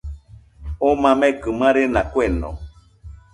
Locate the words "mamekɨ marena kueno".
1.01-2.49